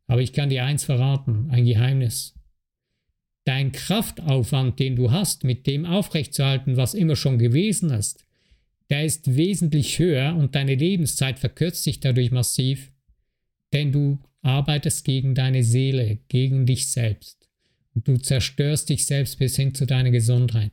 Aber 0.08 0.22
ich 0.22 0.34
kann 0.34 0.50
dir 0.50 0.66
eins 0.66 0.84
verraten, 0.84 1.50
ein 1.50 1.66
Geheimnis. 1.66 2.36
Dein 3.46 3.72
Kraftaufwand, 3.72 4.80
den 4.80 4.96
du 4.96 5.12
hast, 5.12 5.44
mit 5.44 5.68
dem 5.68 5.86
aufrechtzuerhalten, 5.86 6.78
was 6.78 6.94
immer 6.94 7.16
schon 7.16 7.40
gewesen 7.40 7.90
ist, 7.90 8.24
der 8.90 9.06
ist 9.06 9.36
wesentlich 9.36 10.00
höher 10.00 10.36
und 10.36 10.56
deine 10.56 10.76
Lebenszeit 10.76 11.40
verkürzt 11.40 11.84
sich 11.84 12.00
dadurch 12.00 12.32
massiv, 12.32 12.92
denn 13.74 13.92
du 13.92 14.20
arbeitest 14.42 15.04
gegen 15.06 15.36
deine 15.36 15.64
Seele, 15.64 16.20
gegen 16.28 16.66
dich 16.66 16.92
selbst. 16.92 17.43
Du 17.96 18.18
zerstörst 18.18 18.90
dich 18.90 19.06
selbst 19.06 19.38
bis 19.38 19.56
hin 19.56 19.76
zu 19.76 19.86
deiner 19.86 20.12
Gesundheit. 20.12 20.72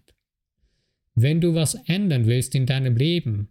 Wenn 1.15 1.41
du 1.41 1.55
was 1.55 1.75
ändern 1.87 2.27
willst 2.27 2.55
in 2.55 2.67
deinem 2.67 2.97
Leben, 2.97 3.49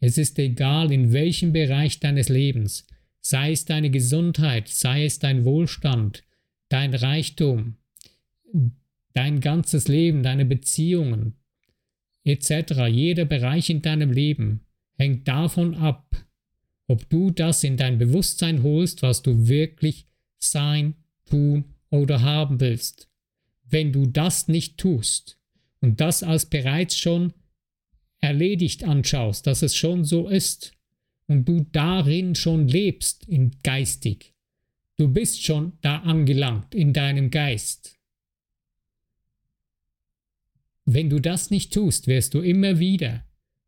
es 0.00 0.18
ist 0.18 0.38
egal 0.38 0.92
in 0.92 1.12
welchem 1.12 1.52
Bereich 1.52 2.00
deines 2.00 2.28
Lebens, 2.28 2.86
sei 3.20 3.52
es 3.52 3.64
deine 3.64 3.90
Gesundheit, 3.90 4.68
sei 4.68 5.04
es 5.04 5.18
dein 5.18 5.44
Wohlstand, 5.44 6.24
dein 6.68 6.94
Reichtum, 6.94 7.76
dein 9.12 9.40
ganzes 9.40 9.88
Leben, 9.88 10.22
deine 10.22 10.44
Beziehungen 10.44 11.36
etc., 12.24 12.86
jeder 12.88 13.24
Bereich 13.24 13.70
in 13.70 13.82
deinem 13.82 14.10
Leben 14.10 14.66
hängt 14.98 15.28
davon 15.28 15.76
ab, 15.76 16.26
ob 16.88 17.08
du 17.08 17.30
das 17.30 17.62
in 17.62 17.76
dein 17.76 17.98
Bewusstsein 17.98 18.62
holst, 18.62 19.02
was 19.02 19.22
du 19.22 19.46
wirklich 19.46 20.08
sein, 20.38 20.94
tun 21.24 21.75
oder 21.90 22.22
haben 22.22 22.60
willst. 22.60 23.08
Wenn 23.64 23.92
du 23.92 24.06
das 24.06 24.48
nicht 24.48 24.78
tust 24.78 25.38
und 25.80 26.00
das 26.00 26.22
als 26.22 26.46
bereits 26.46 26.96
schon 26.98 27.32
erledigt 28.20 28.84
anschaust, 28.84 29.46
dass 29.46 29.62
es 29.62 29.76
schon 29.76 30.04
so 30.04 30.28
ist, 30.28 30.76
und 31.26 31.48
du 31.48 31.66
darin 31.72 32.34
schon 32.34 32.68
lebst, 32.68 33.28
in 33.28 33.50
geistig. 33.62 34.34
Du 34.96 35.08
bist 35.08 35.42
schon 35.42 35.72
da 35.80 35.98
angelangt 35.98 36.74
in 36.74 36.92
deinem 36.92 37.30
Geist. 37.30 37.98
Wenn 40.84 41.10
du 41.10 41.18
das 41.18 41.50
nicht 41.50 41.72
tust, 41.72 42.06
wirst 42.06 42.34
du 42.34 42.40
immer 42.40 42.78
wieder 42.78 43.24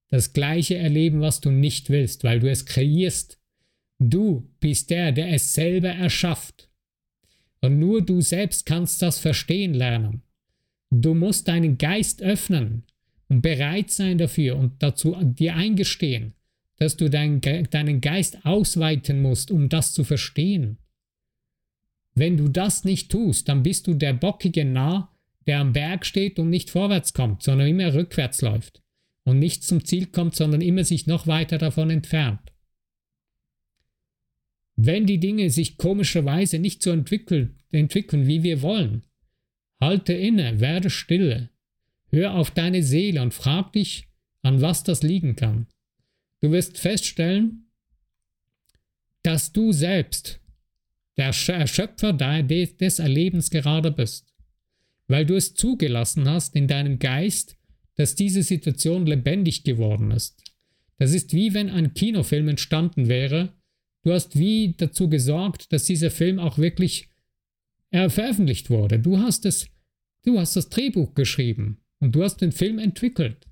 das 0.08 0.32
Gleiche 0.32 0.76
erleben, 0.76 1.20
was 1.20 1.40
du 1.40 1.50
nicht 1.50 1.90
willst, 1.90 2.24
weil 2.24 2.40
du 2.40 2.50
es 2.50 2.64
kreierst. 2.64 3.38
Du 3.98 4.48
bist 4.60 4.90
der, 4.90 5.12
der 5.12 5.32
es 5.32 5.52
selber 5.52 5.90
erschafft. 5.90 6.67
Und 7.60 7.78
nur 7.78 8.02
du 8.02 8.20
selbst 8.20 8.66
kannst 8.66 9.02
das 9.02 9.18
verstehen 9.18 9.74
lernen. 9.74 10.22
Du 10.90 11.14
musst 11.14 11.48
deinen 11.48 11.76
Geist 11.76 12.22
öffnen 12.22 12.84
und 13.28 13.42
bereit 13.42 13.90
sein 13.90 14.18
dafür 14.18 14.56
und 14.56 14.82
dazu 14.82 15.16
dir 15.22 15.54
eingestehen, 15.54 16.34
dass 16.76 16.96
du 16.96 17.10
dein, 17.10 17.40
deinen 17.40 18.00
Geist 18.00 18.44
ausweiten 18.44 19.20
musst, 19.20 19.50
um 19.50 19.68
das 19.68 19.92
zu 19.92 20.04
verstehen. 20.04 20.78
Wenn 22.14 22.36
du 22.36 22.48
das 22.48 22.84
nicht 22.84 23.10
tust, 23.10 23.48
dann 23.48 23.62
bist 23.62 23.86
du 23.86 23.94
der 23.94 24.12
bockige 24.12 24.64
Narr, 24.64 25.14
der 25.46 25.60
am 25.60 25.72
Berg 25.72 26.06
steht 26.06 26.38
und 26.38 26.50
nicht 26.50 26.70
vorwärts 26.70 27.12
kommt, 27.12 27.42
sondern 27.42 27.68
immer 27.68 27.94
rückwärts 27.94 28.42
läuft 28.42 28.82
und 29.24 29.38
nicht 29.38 29.62
zum 29.62 29.84
Ziel 29.84 30.06
kommt, 30.06 30.34
sondern 30.34 30.60
immer 30.60 30.84
sich 30.84 31.06
noch 31.06 31.26
weiter 31.26 31.58
davon 31.58 31.90
entfernt. 31.90 32.40
Wenn 34.80 35.06
die 35.06 35.18
Dinge 35.18 35.50
sich 35.50 35.76
komischerweise 35.76 36.60
nicht 36.60 36.84
so 36.84 36.92
entwickeln, 36.92 37.56
entwickeln, 37.72 38.28
wie 38.28 38.44
wir 38.44 38.62
wollen, 38.62 39.02
halte 39.80 40.12
inne, 40.12 40.60
werde 40.60 40.88
stille, 40.88 41.50
hör 42.12 42.34
auf 42.34 42.52
deine 42.52 42.84
Seele 42.84 43.20
und 43.20 43.34
frag 43.34 43.72
dich, 43.72 44.06
an 44.42 44.62
was 44.62 44.84
das 44.84 45.02
liegen 45.02 45.34
kann. 45.34 45.66
Du 46.40 46.52
wirst 46.52 46.78
feststellen, 46.78 47.72
dass 49.24 49.52
du 49.52 49.72
selbst 49.72 50.40
der 51.16 51.32
Schöpfer 51.32 52.12
des 52.12 52.98
Erlebens 53.00 53.50
gerade 53.50 53.90
bist, 53.90 54.32
weil 55.08 55.26
du 55.26 55.34
es 55.34 55.54
zugelassen 55.54 56.28
hast 56.28 56.54
in 56.54 56.68
deinem 56.68 57.00
Geist, 57.00 57.56
dass 57.96 58.14
diese 58.14 58.44
Situation 58.44 59.06
lebendig 59.06 59.64
geworden 59.64 60.12
ist. 60.12 60.40
Das 60.98 61.12
ist 61.12 61.32
wie 61.32 61.52
wenn 61.52 61.68
ein 61.68 61.94
Kinofilm 61.94 62.46
entstanden 62.46 63.08
wäre. 63.08 63.57
Du 64.04 64.12
hast 64.12 64.38
wie 64.38 64.74
dazu 64.76 65.08
gesorgt, 65.08 65.72
dass 65.72 65.84
dieser 65.84 66.10
Film 66.10 66.38
auch 66.38 66.58
wirklich 66.58 67.08
äh, 67.90 68.08
veröffentlicht 68.08 68.70
wurde. 68.70 68.98
Du 68.98 69.18
hast 69.18 69.44
es, 69.44 69.68
du 70.24 70.38
hast 70.38 70.56
das 70.56 70.68
Drehbuch 70.68 71.14
geschrieben 71.14 71.78
und 72.00 72.14
du 72.14 72.22
hast 72.22 72.38
den 72.38 72.52
Film 72.52 72.78
entwickelt. 72.78 73.46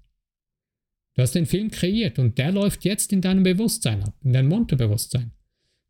Du 1.15 1.23
hast 1.23 1.35
den 1.35 1.47
Film 1.47 1.71
kreiert 1.71 2.19
und 2.19 2.39
der 2.39 2.53
läuft 2.53 2.85
jetzt 2.85 3.13
in 3.13 3.23
deinem 3.23 3.43
Bewusstsein 3.43 4.03
ab, 4.03 4.15
in 4.23 4.33
deinem 4.33 4.53
Unterbewusstsein. 4.53 5.33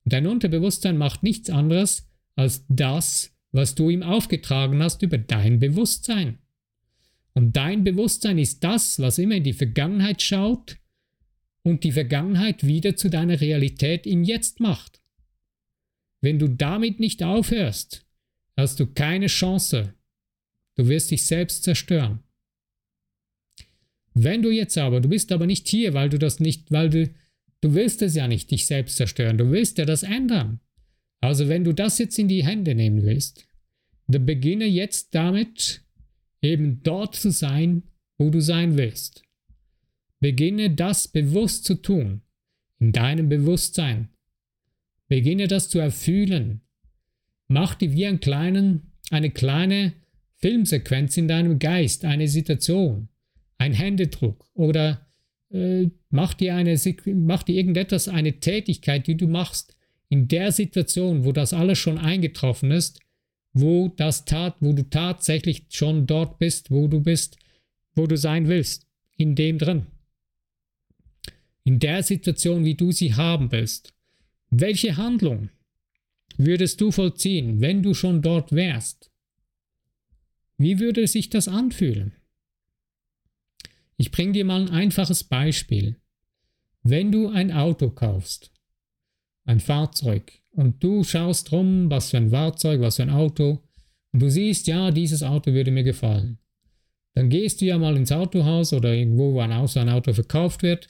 Und 0.04 0.12
dein 0.12 0.26
Unterbewusstsein 0.26 0.96
macht 0.96 1.22
nichts 1.24 1.50
anderes 1.50 2.08
als 2.36 2.64
das, 2.68 3.34
was 3.50 3.74
du 3.74 3.90
ihm 3.90 4.02
aufgetragen 4.02 4.82
hast 4.82 5.02
über 5.02 5.18
dein 5.18 5.58
Bewusstsein. 5.58 6.38
Und 7.34 7.56
dein 7.56 7.82
Bewusstsein 7.82 8.38
ist 8.38 8.62
das, 8.62 9.00
was 9.00 9.18
immer 9.18 9.34
in 9.34 9.42
die 9.42 9.52
Vergangenheit 9.52 10.22
schaut 10.22 10.78
und 11.66 11.82
die 11.82 11.90
Vergangenheit 11.90 12.64
wieder 12.64 12.94
zu 12.94 13.10
deiner 13.10 13.40
Realität 13.40 14.06
im 14.06 14.22
Jetzt 14.22 14.60
macht. 14.60 15.02
Wenn 16.20 16.38
du 16.38 16.46
damit 16.46 17.00
nicht 17.00 17.24
aufhörst, 17.24 18.06
hast 18.56 18.78
du 18.78 18.86
keine 18.86 19.26
Chance. 19.26 19.92
Du 20.76 20.86
wirst 20.86 21.10
dich 21.10 21.26
selbst 21.26 21.64
zerstören. 21.64 22.20
Wenn 24.14 24.42
du 24.42 24.50
jetzt 24.50 24.78
aber, 24.78 25.00
du 25.00 25.08
bist 25.08 25.32
aber 25.32 25.44
nicht 25.46 25.66
hier, 25.66 25.92
weil 25.92 26.08
du 26.08 26.20
das 26.20 26.38
nicht, 26.38 26.70
weil 26.70 26.88
du, 26.88 27.12
du 27.62 27.74
willst 27.74 28.00
es 28.00 28.14
ja 28.14 28.28
nicht 28.28 28.52
dich 28.52 28.64
selbst 28.66 28.96
zerstören, 28.96 29.36
du 29.36 29.50
willst 29.50 29.76
ja 29.78 29.84
das 29.84 30.04
ändern. 30.04 30.60
Also 31.20 31.48
wenn 31.48 31.64
du 31.64 31.72
das 31.72 31.98
jetzt 31.98 32.16
in 32.16 32.28
die 32.28 32.44
Hände 32.44 32.76
nehmen 32.76 33.02
willst, 33.02 33.44
dann 34.06 34.24
beginne 34.24 34.66
jetzt 34.66 35.16
damit, 35.16 35.82
eben 36.42 36.84
dort 36.84 37.16
zu 37.16 37.32
sein, 37.32 37.82
wo 38.18 38.30
du 38.30 38.40
sein 38.40 38.76
willst. 38.76 39.25
Beginne 40.26 40.70
das 40.70 41.06
bewusst 41.06 41.64
zu 41.64 41.76
tun, 41.76 42.22
in 42.80 42.90
deinem 42.90 43.28
Bewusstsein. 43.28 44.08
Beginne 45.06 45.46
das 45.46 45.68
zu 45.68 45.78
erfühlen. 45.78 46.62
Mach 47.46 47.76
dir 47.76 47.92
wie 47.92 48.06
einen 48.06 48.18
kleinen, 48.18 48.92
eine 49.10 49.30
kleine 49.30 49.92
Filmsequenz 50.34 51.16
in 51.16 51.28
deinem 51.28 51.60
Geist, 51.60 52.04
eine 52.04 52.26
Situation 52.26 53.08
ein 53.58 53.72
Händedruck 53.72 54.44
oder 54.54 55.06
äh, 55.52 55.86
mach, 56.10 56.34
dir 56.34 56.56
eine, 56.56 56.76
mach 57.14 57.42
dir 57.42 57.54
irgendetwas, 57.54 58.08
eine 58.08 58.40
Tätigkeit, 58.40 59.06
die 59.06 59.16
du 59.16 59.28
machst 59.28 59.76
in 60.08 60.28
der 60.28 60.52
Situation, 60.52 61.24
wo 61.24 61.32
das 61.32 61.52
alles 61.52 61.78
schon 61.78 61.98
eingetroffen 61.98 62.70
ist, 62.70 63.00
wo 63.52 63.88
das 63.88 64.24
tat, 64.24 64.56
wo 64.60 64.72
du 64.72 64.82
tatsächlich 64.82 65.66
schon 65.70 66.06
dort 66.06 66.38
bist, 66.38 66.70
wo 66.70 66.88
du 66.88 67.00
bist, 67.00 67.38
wo 67.94 68.06
du 68.06 68.16
sein 68.16 68.48
willst, 68.48 68.86
in 69.16 69.34
dem 69.34 69.58
drin. 69.58 69.86
In 71.66 71.80
der 71.80 72.04
Situation, 72.04 72.64
wie 72.64 72.76
du 72.76 72.92
sie 72.92 73.14
haben 73.14 73.50
willst. 73.50 73.92
Welche 74.50 74.96
Handlung 74.96 75.50
würdest 76.36 76.80
du 76.80 76.92
vollziehen, 76.92 77.60
wenn 77.60 77.82
du 77.82 77.92
schon 77.92 78.22
dort 78.22 78.52
wärst? 78.52 79.10
Wie 80.58 80.78
würde 80.78 81.08
sich 81.08 81.28
das 81.28 81.48
anfühlen? 81.48 82.12
Ich 83.96 84.12
bringe 84.12 84.30
dir 84.30 84.44
mal 84.44 84.60
ein 84.60 84.70
einfaches 84.70 85.24
Beispiel. 85.24 85.96
Wenn 86.84 87.10
du 87.10 87.30
ein 87.30 87.50
Auto 87.50 87.90
kaufst, 87.90 88.52
ein 89.44 89.58
Fahrzeug, 89.58 90.34
und 90.52 90.84
du 90.84 91.02
schaust 91.02 91.50
rum, 91.50 91.90
was 91.90 92.10
für 92.10 92.18
ein 92.18 92.30
Fahrzeug, 92.30 92.80
was 92.80 92.96
für 92.96 93.02
ein 93.02 93.10
Auto, 93.10 93.64
und 94.12 94.22
du 94.22 94.30
siehst, 94.30 94.68
ja, 94.68 94.92
dieses 94.92 95.24
Auto 95.24 95.52
würde 95.52 95.72
mir 95.72 95.82
gefallen, 95.82 96.38
dann 97.14 97.28
gehst 97.28 97.60
du 97.60 97.64
ja 97.64 97.76
mal 97.76 97.96
ins 97.96 98.12
Autohaus 98.12 98.72
oder 98.72 98.94
irgendwo, 98.94 99.32
wo 99.32 99.40
ein 99.40 99.52
Auto, 99.52 99.80
ein 99.80 99.88
Auto 99.88 100.12
verkauft 100.12 100.62
wird, 100.62 100.86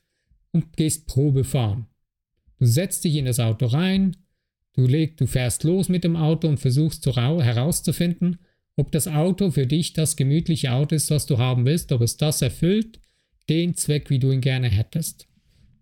und 0.56 0.76
gehst 0.76 1.06
Probe 1.06 1.44
fahren. 1.44 1.86
Du 2.58 2.66
setzt 2.66 3.04
dich 3.04 3.16
in 3.16 3.26
das 3.26 3.38
Auto 3.38 3.66
rein, 3.66 4.16
du, 4.72 4.86
leg, 4.86 5.16
du 5.18 5.26
fährst 5.26 5.64
los 5.64 5.88
mit 5.88 6.04
dem 6.04 6.16
Auto 6.16 6.48
und 6.48 6.58
versuchst 6.58 7.06
herauszufinden, 7.06 8.38
ob 8.76 8.90
das 8.92 9.06
Auto 9.08 9.50
für 9.50 9.66
dich 9.66 9.92
das 9.92 10.16
gemütliche 10.16 10.72
Auto 10.72 10.94
ist, 10.94 11.10
was 11.10 11.26
du 11.26 11.38
haben 11.38 11.64
willst, 11.64 11.92
ob 11.92 12.00
es 12.00 12.16
das 12.16 12.42
erfüllt, 12.42 13.00
den 13.48 13.74
Zweck, 13.74 14.10
wie 14.10 14.18
du 14.18 14.30
ihn 14.32 14.40
gerne 14.40 14.68
hättest. 14.68 15.28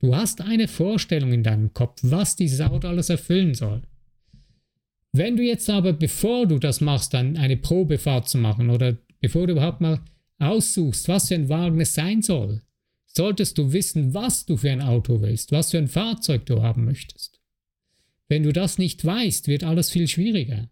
Du 0.01 0.15
hast 0.15 0.41
eine 0.41 0.69
Vorstellung 0.69 1.33
in 1.33 1.43
deinem 1.43 1.73
Kopf, 1.73 2.01
was 2.03 2.37
dieses 2.37 2.61
Auto 2.61 2.89
alles 2.89 3.11
erfüllen 3.11 3.55
soll. 3.55 3.83
Wenn 5.13 5.37
du 5.37 5.45
jetzt 5.45 5.71
aber, 5.71 5.93
bevor 5.93 6.47
du 6.47 6.59
das 6.59 6.81
machst, 6.81 7.15
dann 7.15 7.37
eine 7.37 7.57
Probefahrt 7.57 8.29
zu 8.29 8.37
machen 8.39 8.69
oder 8.71 8.99
bevor 9.21 9.47
du 9.47 9.53
überhaupt 9.53 9.81
mal 9.81 10.01
aussuchst, 10.39 11.09
was 11.09 11.29
für 11.29 11.37
ein 11.37 11.49
Wagen 11.49 11.81
es 11.81 11.95
sein 11.95 12.21
soll, 12.21 12.63
solltest 13.17 13.59
du 13.59 13.73
wissen, 13.73 14.15
was 14.15 14.45
du 14.47 14.57
für 14.57 14.71
ein 14.71 14.83
Auto 14.83 15.21
willst, 15.21 15.53
was 15.53 15.71
für 15.71 15.79
ein 15.79 15.89
Fahrzeug 15.89 16.47
du 16.47 16.63
haben 16.63 16.85
möchtest. 16.85 17.41
Wenn 18.29 18.43
du 18.43 18.53
das 18.53 18.79
nicht 18.79 19.05
weißt, 19.05 19.49
wird 19.49 19.65
alles 19.65 19.91
viel 19.91 20.09
schwieriger. 20.09 20.71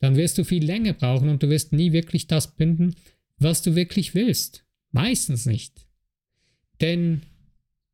Dann 0.00 0.16
wirst 0.16 0.38
du 0.38 0.44
viel 0.44 0.64
länger 0.64 0.92
brauchen 0.92 1.28
und 1.28 1.42
du 1.42 1.48
wirst 1.48 1.72
nie 1.72 1.92
wirklich 1.92 2.26
das 2.26 2.54
binden, 2.54 2.94
was 3.38 3.62
du 3.62 3.74
wirklich 3.74 4.14
willst. 4.14 4.64
Meistens 4.90 5.46
nicht. 5.46 5.86
Denn 6.80 7.22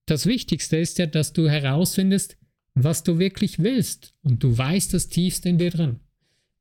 das 0.06 0.26
Wichtigste 0.26 0.76
ist 0.76 0.98
ja, 0.98 1.06
dass 1.06 1.32
du 1.32 1.48
herausfindest, 1.48 2.36
was 2.74 3.04
du 3.04 3.18
wirklich 3.18 3.58
willst 3.58 4.14
und 4.22 4.42
du 4.42 4.56
weißt 4.56 4.92
das 4.92 5.08
tiefste 5.08 5.48
in 5.48 5.58
dir 5.58 5.70
drin. 5.70 6.00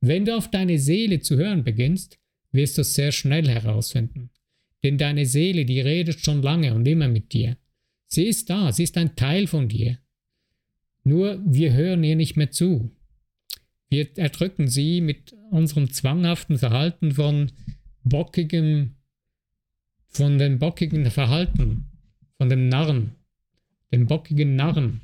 Wenn 0.00 0.24
du 0.24 0.36
auf 0.36 0.50
deine 0.50 0.78
Seele 0.78 1.20
zu 1.20 1.36
hören 1.36 1.64
beginnst, 1.64 2.18
wirst 2.52 2.78
du 2.78 2.82
es 2.82 2.94
sehr 2.94 3.10
schnell 3.10 3.48
herausfinden. 3.48 4.23
Denn 4.84 4.98
deine 4.98 5.24
Seele, 5.24 5.64
die 5.64 5.80
redet 5.80 6.20
schon 6.20 6.42
lange 6.42 6.74
und 6.74 6.86
immer 6.86 7.08
mit 7.08 7.32
dir. 7.32 7.56
Sie 8.06 8.26
ist 8.26 8.50
da, 8.50 8.70
sie 8.70 8.84
ist 8.84 8.98
ein 8.98 9.16
Teil 9.16 9.46
von 9.46 9.66
dir. 9.66 9.98
Nur 11.02 11.42
wir 11.44 11.72
hören 11.72 12.04
ihr 12.04 12.16
nicht 12.16 12.36
mehr 12.36 12.50
zu. 12.50 12.90
Wir 13.88 14.16
erdrücken 14.16 14.68
sie 14.68 15.00
mit 15.00 15.34
unserem 15.50 15.90
zwanghaften 15.90 16.58
Verhalten 16.58 17.12
von 17.12 17.50
bockigem, 18.02 18.96
von 20.06 20.38
dem 20.38 20.58
bockigen 20.58 21.10
Verhalten, 21.10 21.86
von 22.36 22.50
dem 22.50 22.68
Narren, 22.68 23.16
dem 23.90 24.06
bockigen 24.06 24.54
Narren, 24.54 25.00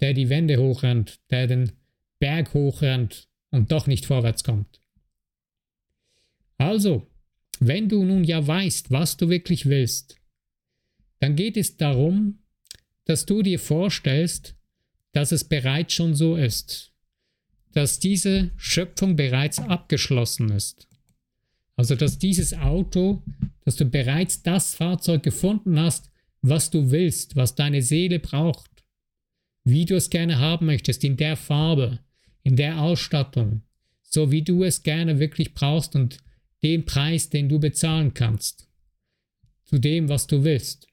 der 0.00 0.14
die 0.14 0.28
Wände 0.28 0.58
hochrennt, 0.58 1.20
der 1.30 1.46
den 1.46 1.72
Berg 2.18 2.54
hochrennt 2.54 3.28
und 3.50 3.70
doch 3.70 3.86
nicht 3.86 4.04
vorwärts 4.04 4.42
kommt. 4.42 4.80
Also, 6.58 7.06
wenn 7.60 7.88
du 7.88 8.04
nun 8.04 8.24
ja 8.24 8.46
weißt, 8.46 8.90
was 8.90 9.16
du 9.16 9.28
wirklich 9.28 9.66
willst, 9.66 10.16
dann 11.20 11.36
geht 11.36 11.56
es 11.56 11.76
darum, 11.76 12.38
dass 13.04 13.26
du 13.26 13.42
dir 13.42 13.58
vorstellst, 13.58 14.56
dass 15.12 15.32
es 15.32 15.44
bereits 15.44 15.94
schon 15.94 16.14
so 16.14 16.36
ist, 16.36 16.92
dass 17.72 17.98
diese 17.98 18.50
Schöpfung 18.56 19.16
bereits 19.16 19.58
abgeschlossen 19.58 20.50
ist. 20.50 20.88
Also 21.76 21.94
dass 21.94 22.18
dieses 22.18 22.54
Auto, 22.54 23.22
dass 23.64 23.76
du 23.76 23.84
bereits 23.84 24.42
das 24.42 24.74
Fahrzeug 24.74 25.22
gefunden 25.22 25.78
hast, 25.78 26.10
was 26.42 26.70
du 26.70 26.90
willst, 26.90 27.36
was 27.36 27.54
deine 27.54 27.82
Seele 27.82 28.18
braucht, 28.18 28.70
wie 29.64 29.84
du 29.84 29.96
es 29.96 30.10
gerne 30.10 30.38
haben 30.38 30.66
möchtest, 30.66 31.04
in 31.04 31.16
der 31.16 31.36
Farbe, 31.36 31.98
in 32.42 32.56
der 32.56 32.80
Ausstattung, 32.80 33.62
so 34.02 34.30
wie 34.30 34.42
du 34.42 34.62
es 34.62 34.82
gerne 34.82 35.18
wirklich 35.18 35.54
brauchst 35.54 35.96
und 35.96 36.18
den 36.62 36.84
Preis, 36.84 37.28
den 37.28 37.48
du 37.48 37.58
bezahlen 37.58 38.14
kannst, 38.14 38.68
zu 39.64 39.78
dem, 39.78 40.08
was 40.08 40.26
du 40.26 40.44
willst. 40.44 40.86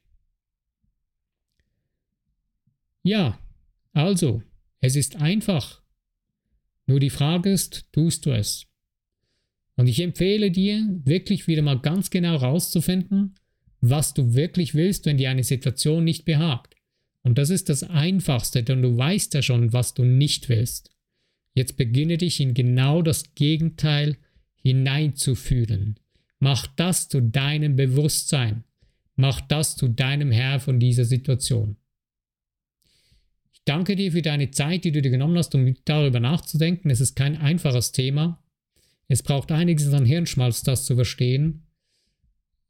Ja, 3.04 3.40
also, 3.92 4.42
es 4.80 4.96
ist 4.96 5.18
einfach. 5.18 5.82
Nur 6.86 7.00
die 7.00 7.10
Frage 7.10 7.52
ist, 7.52 7.88
tust 7.92 8.26
du 8.26 8.32
es? 8.32 8.66
Und 9.76 9.88
ich 9.88 10.00
empfehle 10.00 10.52
dir, 10.52 10.88
wirklich 11.04 11.48
wieder 11.48 11.62
mal 11.62 11.80
ganz 11.80 12.10
genau 12.10 12.40
herauszufinden, 12.40 13.36
was 13.82 14.14
du 14.14 14.34
wirklich 14.34 14.76
willst, 14.76 15.06
wenn 15.06 15.18
dir 15.18 15.30
eine 15.30 15.44
Situation 15.44 16.04
nicht 16.04 16.26
behagt. 16.26 16.76
Und 17.24 17.38
das 17.38 17.50
ist 17.50 17.70
das 17.70 17.84
Einfachste, 17.84 18.64
denn 18.64 18.82
du 18.82 18.96
weißt 18.98 19.34
ja 19.34 19.42
schon, 19.42 19.74
was 19.74 19.94
du 19.94 20.04
nicht 20.04 20.50
willst. 20.50 20.92
Jetzt 21.54 21.78
beginne 21.78 22.18
dich 22.18 22.40
in 22.40 22.54
genau 22.54 23.02
das 23.02 23.36
Gegenteil 23.36 24.18
hineinzufühlen. 24.64 26.00
Mach 26.40 26.68
das 26.68 27.08
zu 27.08 27.22
deinem 27.22 27.76
Bewusstsein. 27.76 28.64
Mach 29.16 29.42
das 29.42 29.76
zu 29.76 29.88
deinem 29.88 30.32
Herr 30.32 30.60
von 30.60 30.80
dieser 30.80 31.06
Situation. 31.06 31.78
Ich 33.52 33.62
danke 33.66 33.96
dir 33.96 34.12
für 34.12 34.22
deine 34.22 34.52
Zeit, 34.52 34.84
die 34.84 34.92
du 34.92 35.02
dir 35.02 35.12
genommen 35.12 35.38
hast, 35.38 35.54
um 35.54 35.76
darüber 35.86 36.20
nachzudenken. 36.20 36.90
Es 36.90 37.02
ist 37.02 37.16
kein 37.16 37.38
einfaches 37.38 37.92
Thema. 37.92 38.44
Es 39.08 39.22
braucht 39.22 39.52
einiges 39.52 39.94
an 39.94 40.06
Hirnschmalz, 40.06 40.64
das 40.64 40.86
zu 40.86 40.96
verstehen. 40.96 41.68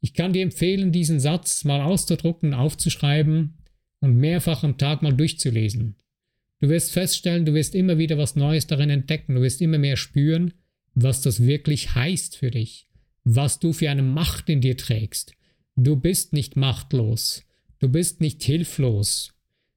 Ich 0.01 0.13
kann 0.13 0.33
dir 0.33 0.43
empfehlen, 0.43 0.91
diesen 0.91 1.19
Satz 1.19 1.63
mal 1.63 1.81
auszudrucken, 1.81 2.53
aufzuschreiben 2.53 3.57
und 4.01 4.17
mehrfach 4.17 4.63
am 4.63 4.77
Tag 4.77 5.01
mal 5.01 5.13
durchzulesen. 5.13 5.95
Du 6.59 6.69
wirst 6.69 6.91
feststellen, 6.91 7.45
du 7.45 7.53
wirst 7.53 7.73
immer 7.73 7.97
wieder 7.97 8.17
was 8.17 8.35
Neues 8.35 8.67
darin 8.67 8.89
entdecken, 8.89 9.35
du 9.35 9.41
wirst 9.41 9.61
immer 9.61 9.77
mehr 9.77 9.95
spüren, 9.95 10.53
was 10.95 11.21
das 11.21 11.41
wirklich 11.43 11.95
heißt 11.95 12.37
für 12.37 12.51
dich, 12.51 12.87
was 13.23 13.59
du 13.59 13.73
für 13.73 13.89
eine 13.89 14.03
Macht 14.03 14.49
in 14.49 14.61
dir 14.61 14.77
trägst. 14.77 15.33
Du 15.75 15.95
bist 15.95 16.33
nicht 16.33 16.55
machtlos, 16.55 17.43
du 17.79 17.89
bist 17.89 18.21
nicht 18.21 18.43
hilflos, 18.43 19.33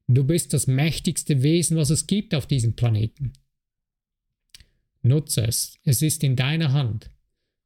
du 0.09 0.25
bist 0.25 0.53
das 0.53 0.67
mächtigste 0.67 1.43
Wesen, 1.43 1.77
was 1.77 1.91
es 1.91 2.07
gibt 2.07 2.35
auf 2.35 2.47
diesem 2.47 2.75
Planeten. 2.75 3.33
Nutze 5.03 5.47
es, 5.47 5.79
es 5.85 6.03
ist 6.03 6.25
in 6.25 6.37
deiner 6.37 6.73
Hand. 6.73 7.11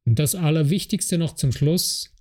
Und 0.05 0.19
das 0.19 0.35
Allerwichtigste 0.35 1.19
noch 1.19 1.35
zum 1.35 1.53
Schluss, 1.53 2.15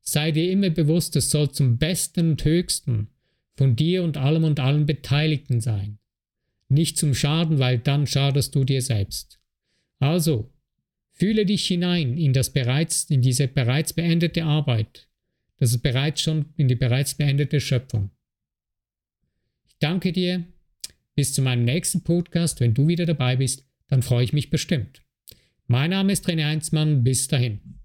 sei 0.00 0.32
dir 0.32 0.50
immer 0.50 0.70
bewusst, 0.70 1.16
es 1.16 1.30
soll 1.30 1.50
zum 1.50 1.78
Besten 1.78 2.30
und 2.30 2.44
Höchsten 2.44 3.08
von 3.56 3.76
dir 3.76 4.02
und 4.04 4.16
allem 4.16 4.44
und 4.44 4.60
allen 4.60 4.86
Beteiligten 4.86 5.60
sein. 5.60 5.98
Nicht 6.68 6.96
zum 6.96 7.14
Schaden, 7.14 7.58
weil 7.58 7.78
dann 7.78 8.06
schadest 8.06 8.54
du 8.54 8.64
dir 8.64 8.80
selbst. 8.80 9.40
Also, 9.98 10.52
Fühle 11.20 11.44
dich 11.44 11.66
hinein 11.66 12.16
in 12.16 12.32
das 12.32 12.48
bereits, 12.50 13.04
in 13.04 13.20
diese 13.20 13.46
bereits 13.46 13.92
beendete 13.92 14.42
Arbeit. 14.42 15.06
Das 15.58 15.70
ist 15.70 15.82
bereits 15.82 16.22
schon 16.22 16.46
in 16.56 16.66
die 16.66 16.76
bereits 16.76 17.14
beendete 17.14 17.60
Schöpfung. 17.60 18.08
Ich 19.68 19.76
danke 19.80 20.12
dir. 20.12 20.46
Bis 21.14 21.34
zu 21.34 21.42
meinem 21.42 21.66
nächsten 21.66 22.02
Podcast. 22.04 22.60
Wenn 22.60 22.72
du 22.72 22.88
wieder 22.88 23.04
dabei 23.04 23.36
bist, 23.36 23.66
dann 23.88 24.00
freue 24.00 24.24
ich 24.24 24.32
mich 24.32 24.48
bestimmt. 24.48 25.02
Mein 25.66 25.90
Name 25.90 26.10
ist 26.10 26.26
René 26.26 26.46
Heinzmann. 26.46 27.04
Bis 27.04 27.28
dahin. 27.28 27.79